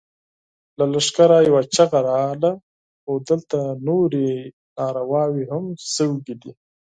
[0.77, 2.51] له لښکره يوه چيغه راغله!
[3.01, 3.57] خو دلته
[3.87, 4.29] نورې
[4.77, 6.51] نارواوې هم شوې دي.